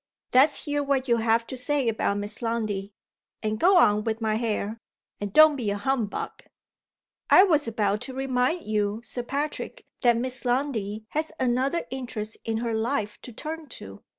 Let's 0.33 0.63
hear 0.63 0.81
what 0.81 1.07
you 1.07 1.17
have 1.17 1.45
to 1.45 1.55
say 1.55 1.87
about 1.87 2.17
Miss 2.17 2.41
Lundie. 2.41 2.91
And 3.43 3.59
go 3.59 3.77
on 3.77 4.03
with 4.03 4.19
my 4.19 4.33
hair. 4.33 4.79
And 5.19 5.31
don't 5.31 5.55
be 5.55 5.69
a 5.69 5.77
humbug." 5.77 6.41
"I 7.29 7.43
was 7.43 7.67
about 7.67 8.01
to 8.01 8.13
remind 8.15 8.65
you, 8.65 9.01
Sir 9.03 9.21
Patrick, 9.21 9.85
that 10.01 10.17
Miss 10.17 10.43
Lundie 10.43 11.05
has 11.09 11.31
another 11.39 11.85
interest 11.91 12.37
in 12.43 12.57
her 12.65 12.73
life 12.73 13.21
to 13.21 13.31
turn 13.31 13.69
to. 13.77 14.03